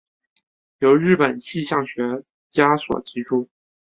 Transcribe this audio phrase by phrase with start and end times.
[0.79, 3.47] 由日本气象学家所提出。